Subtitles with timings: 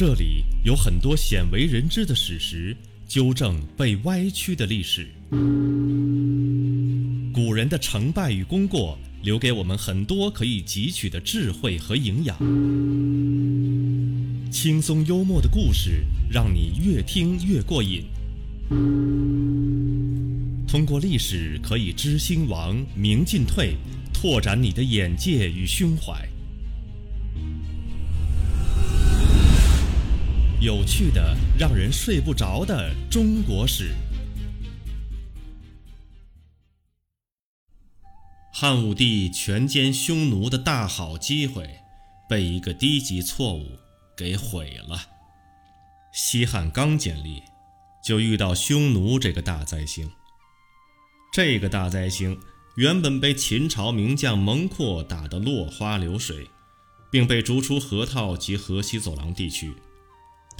[0.00, 2.74] 这里有很多鲜为人知的史实，
[3.06, 5.06] 纠正被歪曲的历史。
[7.34, 12.34] 古人的成败与功过，留给我们很多可以汲取的智慧和营养。
[14.50, 18.04] 轻松幽默的故事，让你越听越过瘾。
[20.66, 23.76] 通过历史，可以知兴亡，明进退，
[24.14, 26.26] 拓展你的眼界与胸怀。
[30.60, 33.94] 有趣的、让人睡不着的中国史。
[38.52, 41.78] 汉武帝全歼匈奴的大好机会，
[42.28, 43.78] 被一个低级错误
[44.14, 45.00] 给毁了。
[46.12, 47.42] 西汉刚建立，
[48.04, 50.10] 就遇到匈奴这个大灾星。
[51.32, 52.38] 这个大灾星
[52.76, 56.50] 原本被秦朝名将蒙括打得落花流水，
[57.10, 59.72] 并被逐出河套及河西走廊地区。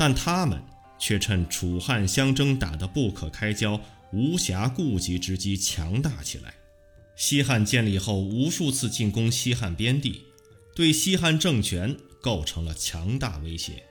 [0.00, 0.62] 但他们
[0.98, 3.78] 却趁楚汉相争打得不可开交、
[4.14, 6.54] 无暇顾及之机强大起来。
[7.16, 10.24] 西汉建立后，无数次进攻西汉边地，
[10.74, 13.82] 对西汉政权构成了强大威胁，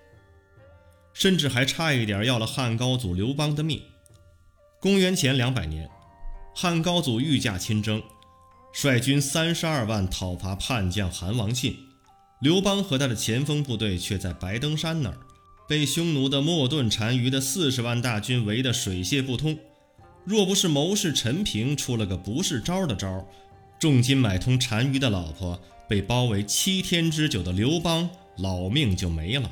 [1.13, 3.79] 甚至还差一点要了汉高祖刘邦的命。
[4.79, 5.87] 公元前两百年，
[6.55, 8.01] 汉高祖御驾亲征，
[8.73, 11.77] 率军三十二万讨伐叛将韩王信，
[12.41, 15.17] 刘邦和他的前锋部队却在白登山那儿。
[15.69, 19.55] 被匈奴的莫顿单于的四十万大军围得水泄不通，
[20.25, 23.23] 若不是谋士陈平出了个不是招的招，
[23.79, 29.51] 重金买通单于的老婆，被包围七天之久的刘邦老命就没了。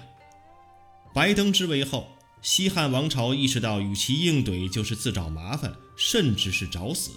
[1.13, 2.07] 白登之围后，
[2.41, 7.11] 西汉王朝意识到与其硬怼就是自找麻烦，甚至是找死，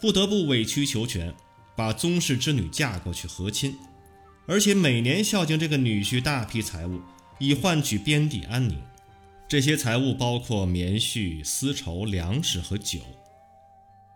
[0.00, 1.34] 不得不委曲求全，
[1.76, 3.76] 把宗室之女嫁过去和亲，
[4.46, 6.98] 而且每年孝敬这个女婿大批财物。
[7.42, 8.80] 以换取边地安宁，
[9.48, 13.00] 这些财物包括棉絮、丝绸、粮食和酒。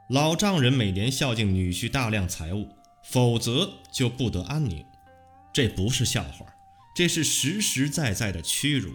[0.09, 2.69] 老丈人每年孝敬女婿大量财物，
[3.03, 4.87] 否则就不得安宁。
[5.53, 6.47] 这不是笑话，
[6.95, 8.93] 这是实实在在的屈辱。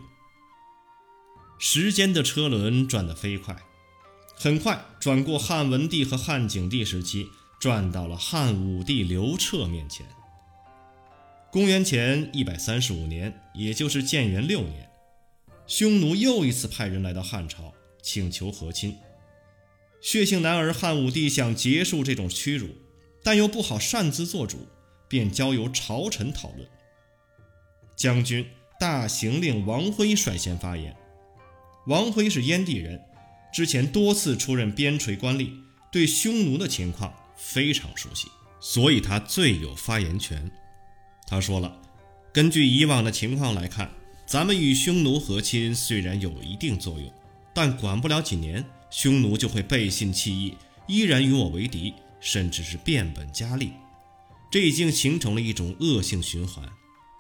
[1.60, 3.58] 时间的车轮转得飞快，
[4.38, 7.28] 很快转过汉文帝和汉景帝时期，
[7.60, 10.06] 转到了汉武帝刘彻面前。
[11.52, 14.90] 公元前一百三十五年，也就是建元六年，
[15.68, 18.96] 匈奴又一次派人来到汉朝，请求和亲。
[20.00, 22.70] 血性男儿汉武帝想结束这种屈辱，
[23.22, 24.66] 但又不好擅自做主，
[25.10, 26.66] 便交由朝臣讨论。
[27.98, 28.48] 将军
[28.80, 30.96] 大行令王辉率先发言。
[31.88, 32.98] 王辉是燕地人，
[33.54, 35.50] 之前多次出任边陲官吏，
[35.92, 38.30] 对匈奴的情况非常熟悉，
[38.62, 40.50] 所以他最有发言权。
[41.32, 41.74] 他说了，
[42.34, 43.90] 根据以往的情况来看，
[44.26, 47.10] 咱们与匈奴和亲虽然有一定作用，
[47.54, 53.72] 但管不了几年，匈奴就会背信弃义，依然与我为敌，甚至是变本加厉。
[54.52, 56.68] 这已经形成了一种恶性循环，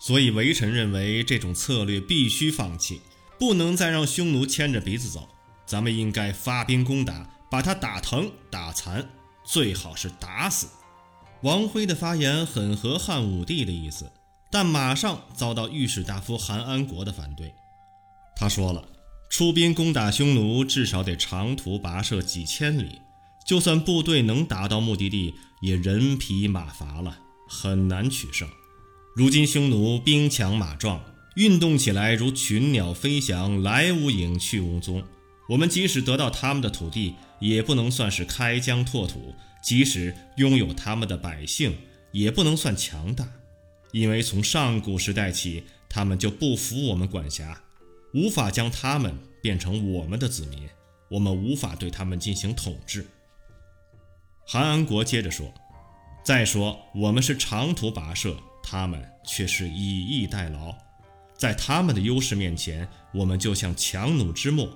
[0.01, 2.99] 所以微臣认为这种策略必须放弃，
[3.39, 5.29] 不能再让匈奴牵着鼻子走。
[5.65, 9.09] 咱们应该发兵攻打，把他打疼打残，
[9.45, 10.67] 最好是打死。
[11.43, 14.11] 王辉的发言很合汉武帝的意思，
[14.51, 17.53] 但马上遭到御史大夫韩安国的反对。
[18.35, 18.87] 他说了，
[19.29, 23.01] 出兵攻打匈奴，至少得长途跋涉几千里，
[23.43, 27.17] 就算部队能达到目的地，也人疲马乏了，
[27.49, 28.47] 很难取胜。
[29.15, 31.03] 如今匈奴兵强马壮，
[31.35, 35.03] 运动起来如群鸟飞翔，来无影去无踪。
[35.51, 39.35] 我们即使得到他们的土地，也不能算是开疆拓土。
[39.61, 41.77] 即使拥有他们的百姓，
[42.13, 43.27] 也不能算强大，
[43.91, 47.61] 因为从上古时代起，他们就不服我们管辖，
[48.13, 50.69] 无法将他们变成我们的子民，
[51.09, 53.05] 我们无法对他们进行统治。
[54.47, 55.53] 韩安国接着说
[56.23, 60.73] ：“再说，我们是长途跋涉，他们却是以逸待劳，
[61.37, 64.67] 在他们的优势面前，我们就像强弩之末，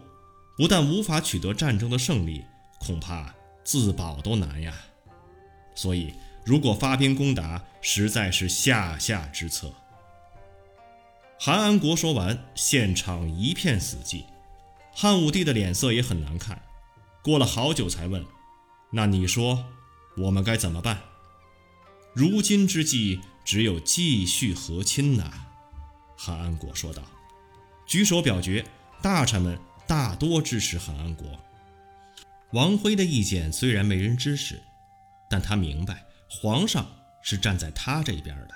[0.57, 2.46] 不但无法取得战争的胜利，
[2.80, 3.34] 恐怕……”
[3.66, 4.75] 自保都难呀，
[5.74, 6.13] 所以
[6.44, 9.74] 如果发兵攻打，实在是下下之策。
[11.40, 14.25] 韩安国说完，现场一片死寂，
[14.94, 16.62] 汉武帝的脸色也很难看。
[17.24, 18.24] 过了好久才问
[18.94, 19.66] ：“那你说，
[20.18, 21.02] 我们该怎么办？”
[22.13, 25.48] 如今之计，只有继续和亲呐。”
[26.16, 27.02] 韩安国说道。
[27.88, 28.63] 举手表决，
[29.02, 31.27] 大臣们大多支持韩安国。
[32.51, 34.61] 王辉的意见虽然没人支持，
[35.29, 36.89] 但他明白皇上
[37.21, 38.55] 是站在他这边的。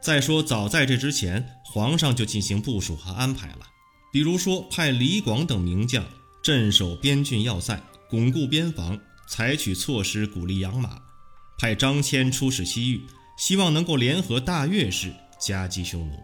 [0.00, 3.66] 再说，早在这之前，皇上就进行部署和安排了，
[4.12, 6.04] 比如说派李广等名将
[6.42, 7.80] 镇守边郡要塞，
[8.10, 10.90] 巩固边防，采取措施鼓励养马；
[11.58, 13.00] 派张骞出使西域，
[13.38, 16.22] 希望能够联合大越氏夹击匈奴。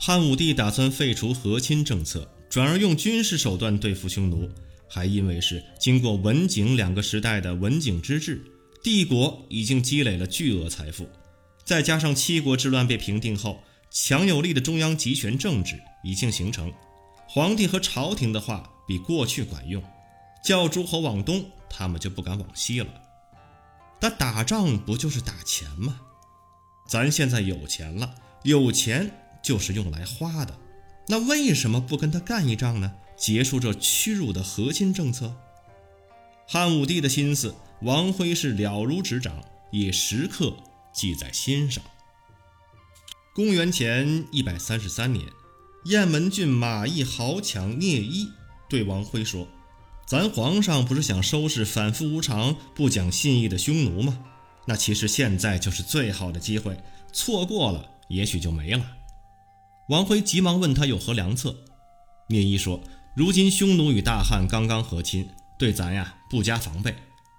[0.00, 4.50] 汉武帝打算废除和亲政策，转而用军事手段对付匈奴，
[4.88, 8.42] 还因为是经过文景两个时代的文景之治，
[8.82, 11.08] 帝国已经积累了巨额财富。
[11.64, 16.72] 再加上七国之乱被平定后，强有力的中央集权政治已经形成，
[17.28, 19.82] 皇帝和朝廷的话比过去管用，
[20.42, 22.88] 叫诸侯往东，他们就不敢往西了。
[24.00, 26.00] 但打仗不就是打钱吗？
[26.88, 29.10] 咱现在有钱了，有钱
[29.42, 30.58] 就是用来花的，
[31.08, 32.92] 那为什么不跟他干一仗呢？
[33.16, 35.34] 结束这屈辱的核心政策？
[36.46, 40.54] 汉武帝的心思，王辉是了如指掌，也时刻。
[40.92, 41.82] 记在心上。
[43.34, 45.26] 公元前一百三十三年，
[45.84, 48.28] 雁门郡马邑豪强聂一
[48.68, 49.46] 对王辉说
[50.06, 54.18] ：“咱皇上不是想收拾反复无常、不讲信义的匈奴吗？
[54.66, 56.76] 那其实现在就是最好的机会，
[57.12, 58.84] 错过了也许就没了。”
[59.88, 61.56] 王辉急忙问他有何良策。
[62.28, 62.80] 聂一说
[63.16, 66.94] ：“如今匈奴与大汉刚刚和亲，对咱呀不加防备，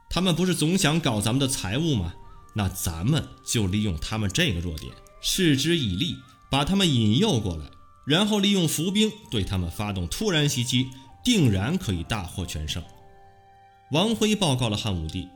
[0.10, 2.14] 他们不是总想搞咱们的财物吗？”
[2.56, 4.92] 那咱们就利用他们这个弱点，
[5.22, 6.16] 势之以利，
[6.50, 7.66] 把他们引诱过来，
[8.08, 10.88] 然后利用伏兵对他们发动突然袭击，
[11.24, 12.84] 定然可以大获全胜。
[13.92, 15.30] 王辉报告了汉武帝，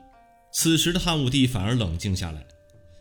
[0.52, 2.44] 此时的汉武帝反而冷静下来。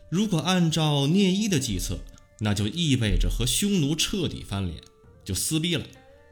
[0.09, 1.97] 如果按照聂一的计策，
[2.39, 4.81] 那就意味着和匈奴彻底翻脸，
[5.23, 5.85] 就撕逼了。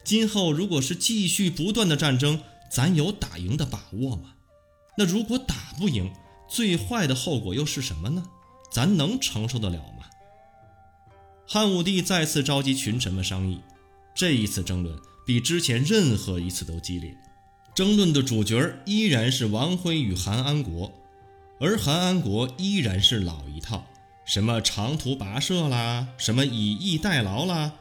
[0.04, 4.34] 今后如果是继续不断的战争，咱有打赢的把握吗？
[4.98, 6.12] 那如果打不赢？
[6.50, 8.24] 最坏的后果又是什么呢？
[8.74, 10.06] 咱能承受得了吗？
[11.48, 13.62] 汉武帝再次召集群臣们商议，
[14.16, 17.16] 这一次争论比之前任何一次都激烈。
[17.74, 20.92] 争论的主角依然是王辉与韩安国，
[21.60, 23.86] 而韩安国依然是老一套，
[24.26, 27.74] 什么长途跋涉啦，什么以逸待劳啦。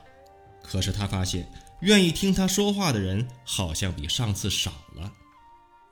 [0.62, 1.50] 可是他发现，
[1.80, 5.12] 愿意听他说话的人好像比上次少了。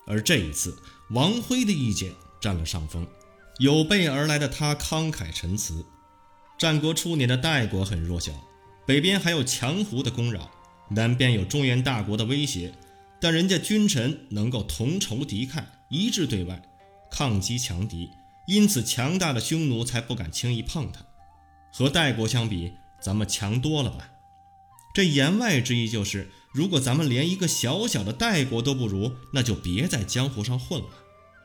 [0.06, 0.76] 而这一次，
[1.10, 2.12] 王辉的意见。
[2.40, 3.04] 占了上风，
[3.58, 5.84] 有备而来的他慷慨陈词。
[6.56, 8.30] 战国初年的代国很弱小，
[8.86, 10.48] 北边还有强胡的攻扰，
[10.88, 12.72] 南边有中原大国的威胁，
[13.20, 16.62] 但人家君臣能够同仇敌忾，一致对外，
[17.10, 18.08] 抗击强敌，
[18.48, 21.04] 因此强大的匈奴才不敢轻易碰他。
[21.70, 24.10] 和代国相比，咱们强多了吧？
[24.94, 30.88] 这言外之意就是，如果咱们连一个小小的代国都不如，那就别在江湖上混了。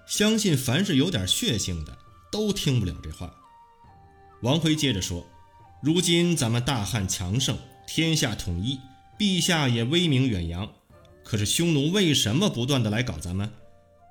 [0.08, 1.98] 相信凡是有点血性的，
[2.32, 3.36] 都听不了这话。
[4.42, 5.28] 王辉接着说
[5.84, 8.80] ：“如今咱们大汉强盛，天下统一，
[9.20, 10.72] 陛下也威名远扬。
[11.24, 13.52] 可是匈奴为什么不断的来搞咱们？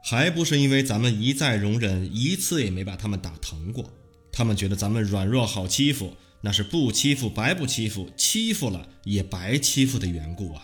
[0.03, 3.91] 还不是因为咱们一再容忍，一次也没把他们打疼过。
[4.33, 10.63] 他们觉得咱们软弱好欺负，那是不欺负白不欺负，欺负了也白欺负的缘故啊。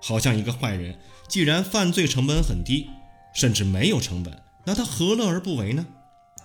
[0.00, 0.98] 好像一个坏人，
[1.28, 2.88] 既然犯罪成本很低。”
[3.34, 5.86] 甚至没有成本，那他何乐而不为呢？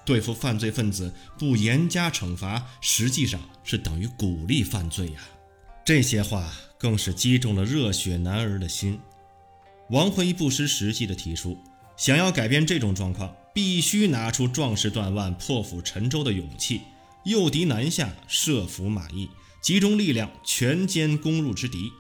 [0.06, 5.20] 对付犯罪分子不严加惩罚，实际上是等于鼓励犯罪呀。
[5.84, 8.98] 这些话更是击中了热血男儿的心。
[9.90, 11.58] 王辉不失时机地提出，
[11.98, 16.82] 想要改变这种状况，必须拿出壮士断腕、破釜沉舟的勇气，
[17.26, 19.28] 诱敌南下，设伏马邑，
[19.62, 21.92] 集中力量，全歼攻入之敌。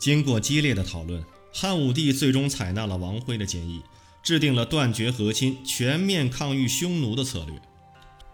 [0.00, 3.82] 经过激烈的讨论，汉武帝最终采纳了王辉的建议。
[4.22, 7.60] 制定了断绝和亲、全面抗御匈奴的策略。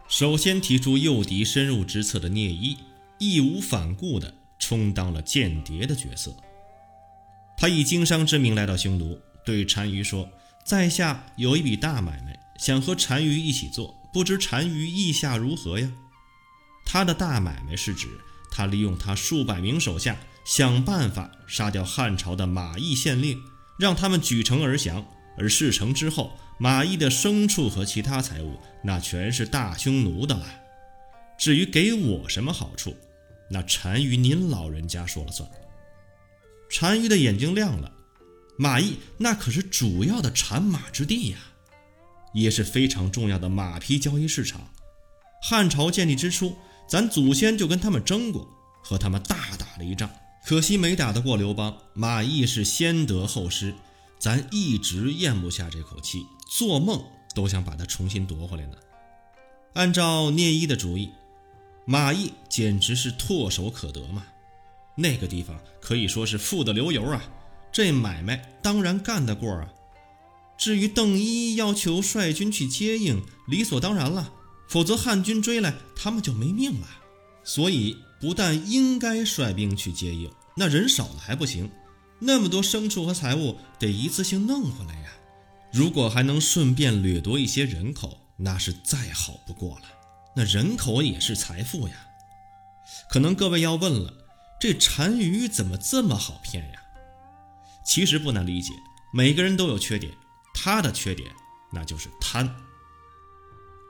[0.07, 2.77] 首先提出诱敌深入之策的聂一，
[3.19, 6.37] 义无反顾地充当了间谍的角色。
[7.57, 10.29] 他以经商之名来到匈奴，对单于说
[10.69, 15.91] ：“在下有一笔大买卖，想和单于一起做，不知单于意下如何呀？”
[16.85, 18.07] 他的大买卖是指
[18.51, 23.41] 他利用他数百名手下，想办法杀掉汉朝的马邑县令，
[23.79, 25.07] 让他们举城而降。
[25.39, 30.47] 而事成之后，马邑的牲畜和其他财物，那全是大匈奴的了。
[31.39, 32.95] 至于给我什么好处，
[33.49, 35.49] 那单于您老人家说了算。
[36.79, 37.91] 单于的眼睛亮了，
[38.59, 41.39] 马邑那可是主要的产马之地呀，
[42.35, 44.61] 也是非常重要的马匹交易市场。
[45.41, 46.57] 汉朝建立之初，
[46.89, 48.49] 咱祖先就跟他们争过，
[48.83, 50.11] 和他们大打了一仗，
[50.45, 51.77] 可惜没打得过刘邦。
[51.95, 53.73] 马邑是先得后失。
[54.19, 57.01] 咱一直咽不下这口气，做梦
[57.37, 58.77] 都想把它重新夺回来呢。
[59.75, 61.11] 按照聂一的主意，
[61.87, 64.25] 马邑简直是唾手可得嘛。
[64.97, 67.23] 那个地方可以说是富得流油啊，
[67.73, 69.69] 这买卖当然干得过啊。
[70.57, 74.33] 至于邓一要求率军去接应，理所当然了，
[74.69, 76.87] 否则汉军追来，他们就没命了。
[77.45, 81.71] 所以不但应该率兵去接应，那人少了还不行，
[82.19, 85.13] 那么多牲畜和财物得一次性弄回来呀。
[85.73, 89.85] 如果还能顺便掠夺一些人口，那是再好不过了。
[90.35, 91.95] 那人口也是财富呀。
[93.09, 94.13] 可能各位要问了。
[94.61, 96.83] 这单于怎么这么好骗呀？
[97.89, 98.75] 其实不难理解，
[99.15, 100.13] 每个人都有缺点，
[100.53, 101.31] 他的缺点
[101.73, 102.55] 那就是贪。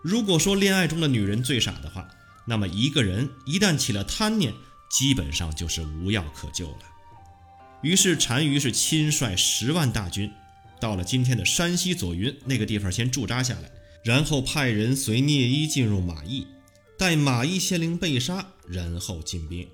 [0.02, 2.08] 如果说恋爱中的女人最傻的话，
[2.46, 4.54] 那么一个人一旦起了贪念，
[4.88, 6.78] 基本上就是无药可救了。
[7.82, 10.32] 于是单于是亲率十万大军，
[10.80, 13.70] 到了今天的山西左云那个地方先驻扎下来，
[14.04, 16.46] 然后派人随聂一进入马邑，
[16.96, 19.68] 待马邑县令被杀，然后进兵。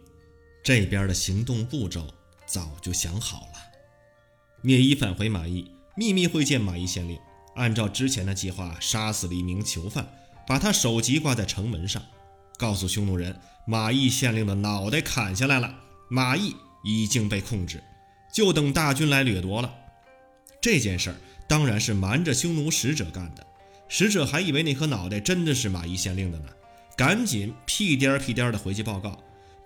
[0.63, 2.13] 这边的行动步骤
[2.47, 3.74] 早就想好了。
[4.67, 7.19] 聂一返回马邑，秘密会见马邑县令，
[7.55, 10.09] 按照之前的计划，杀死了一名囚犯，
[10.47, 12.03] 把他首级挂在城门上，
[12.57, 15.75] 告诉匈奴人马邑县令的脑袋砍下来了，
[16.09, 17.85] 马邑已经被控制，
[18.33, 19.71] 就等大军来掠夺了。
[20.63, 21.17] 这件事儿
[21.47, 23.47] 当然是瞒着匈奴使者干的，
[23.87, 26.47] 使者还以为那颗脑袋真的是马邑县令的呢，
[26.97, 29.21] 赶紧屁颠儿屁颠儿的回去报告。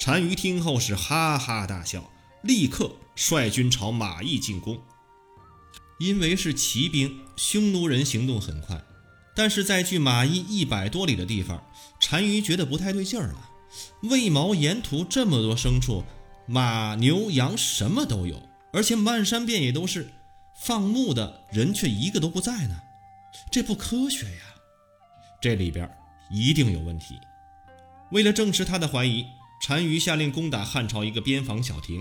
[0.05, 2.11] 单于听后是哈哈大笑，
[2.43, 4.81] 立刻率军朝马邑进攻。
[5.99, 8.81] 因为是骑兵，匈奴人行动很快，
[9.35, 11.65] 但是在距马邑一百多里的地方，
[12.09, 13.51] 单于觉得不太对劲儿了。
[14.03, 16.05] 为毛沿途这么多牲畜，
[16.47, 20.09] 马牛羊什么都有，而且漫山遍野都是，
[20.61, 22.81] 放牧的人却一个都不在呢，
[23.51, 24.43] 这不科学呀！
[25.41, 25.91] 这里边
[26.31, 27.19] 一定有问题。
[28.13, 29.27] 为了证实他的怀疑。
[29.67, 32.01] 单于下令攻打汉朝一个边防小亭，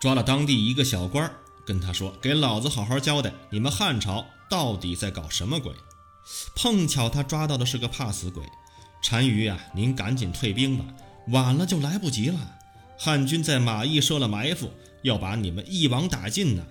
[0.00, 1.30] 抓了当地一个小官，
[1.66, 5.72] 跟他说：“给老子好好交代，你们汉朝到底在搞什么鬼？”
[6.56, 8.44] 碰巧他抓到的是个怕死鬼。
[9.08, 10.84] 单于啊，您赶紧退兵吧，
[11.28, 12.56] 晚了就来不及了。
[12.98, 14.72] 汉军在马邑设了埋伏，
[15.02, 16.66] 要把你们一网打尽呢。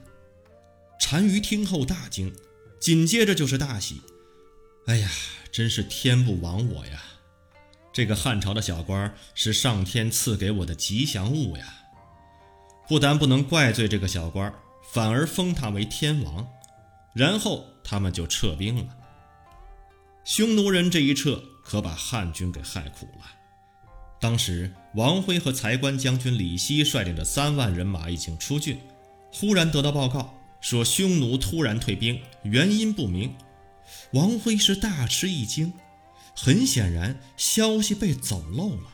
[1.00, 2.34] 单于听后大惊，
[2.80, 4.02] 紧接着就是大喜
[4.88, 5.10] ：“哎呀，
[5.52, 7.04] 真是天不亡我呀！”
[7.94, 11.74] 这个汉朝的小官是上天赐给我的吉祥物呀，
[12.88, 14.54] 不但不能怪罪这个小官，
[14.92, 16.48] 反而封他为天王。
[17.14, 18.96] 然后他们就撤兵了。
[20.24, 23.26] 匈奴人这一撤，可把汉军给害苦了。
[24.20, 28.80] 当时王辉和财官将军李希率领的三万人马已经出郡，
[29.32, 33.36] 忽然得到报告说匈奴突然退兵，原因不明。
[34.12, 35.74] 王辉是大吃一惊。
[36.36, 38.90] 很显然，消息被走漏了，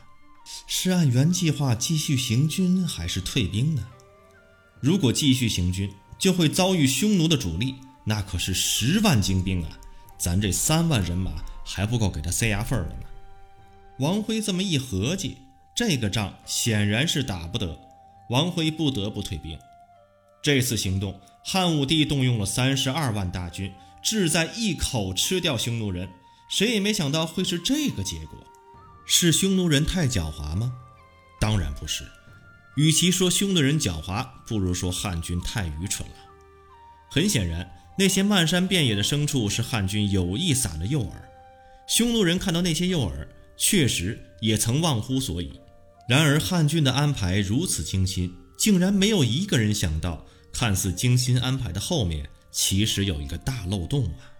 [0.66, 3.86] 是按原计划继续行军还是退兵呢？
[4.80, 9.78] 如果继续行军，就会遭遇匈奴的主力，那可是十万精兵啊！
[10.18, 13.04] 咱这三万人马还不够给他塞牙缝的呢。
[13.98, 15.36] 王辉这么一合计，
[15.74, 17.78] 这个仗显然是打不得，
[18.30, 19.58] 王辉不得不退兵。
[20.42, 26.08] 这次行动，汉武帝动用了三十二万大军，志在一口吃掉匈奴人。
[26.48, 28.38] 谁也没想到会是这个结果，
[29.04, 30.72] 是匈奴人太狡猾吗？
[31.40, 32.04] 当然不是。
[32.76, 36.14] 与其说匈奴人狡猾，不如说汉军太愚蠢了。
[37.10, 41.12] 很显然，那些漫山遍野的牲畜是汉军有意撒的诱饵。
[41.86, 45.60] 匈奴人看到那些诱饵，确实也曾忘乎所以。
[46.08, 54.32] 然而汉军的安排如此精心，竟然没有一个人想到，看似精心安排的后面，其实有一个大漏洞啊！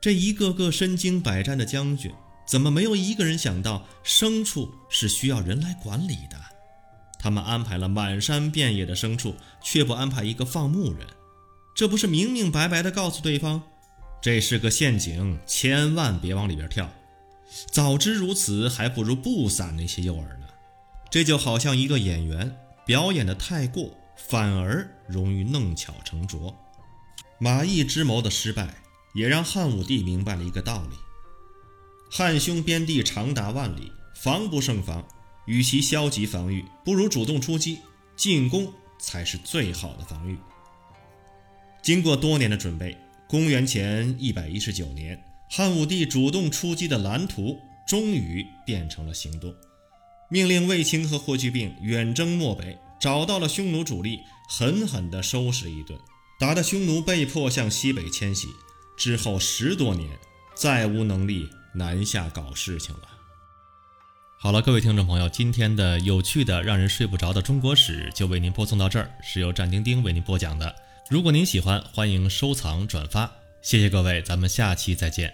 [0.00, 2.12] 这一个个身经百战的将军，
[2.44, 6.36] 怎么没有一个人想到牲畜是需要人来管理的？
[7.18, 11.06] 他们安排了满山遍野的牲畜，却不安排一个放牧人，
[11.74, 13.62] 这不是明明白白的告诉对方，
[14.20, 16.90] 这是个陷阱，千万别往里边跳。
[17.70, 20.46] 早知如此，还不如不撒那些诱饵呢。
[21.10, 26.56] 这就好像一个演员表演的太过，反而容易弄巧成拙。
[27.38, 28.74] 马邑之谋的失败。
[29.14, 30.96] 也让汉武帝明白了一个道理：
[32.14, 35.02] 汉匈边地长达万里，防不胜防。
[35.46, 37.78] 与其消极防御，不如主动出击，
[38.14, 40.36] 进攻才是最好的防御。
[41.82, 49.54] 经过多年的准备，公元前一百一十九年，汉武帝主动出击的蓝图终于变成了行动，
[50.28, 55.98] 命令卫青和霍去病远征漠北，找到了匈奴主力，狠狠地收拾一顿，
[56.38, 58.48] 打得匈奴被迫向西北迁徙。
[58.98, 60.10] 之后十多年，
[60.54, 63.02] 再无能力南下搞事情了。
[64.38, 70.74] 好了，各位听众朋友，今天的有趣的让人睡不着的中国史就为您播送到这儿，是由战丁丁为您播讲的。
[71.08, 75.32] 如果您喜欢，欢迎收藏转发，谢谢各位，咱们下期再见。